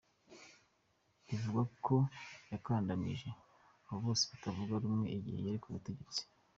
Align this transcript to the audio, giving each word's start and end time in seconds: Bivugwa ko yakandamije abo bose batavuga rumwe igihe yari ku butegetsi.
Bivugwa 1.27 1.61
ko 1.85 1.95
yakandamije 2.51 3.29
abo 3.87 3.97
bose 4.05 4.23
batavuga 4.31 4.73
rumwe 4.83 5.07
igihe 5.17 5.39
yari 5.45 5.59
ku 5.63 5.69
butegetsi. 5.75 6.21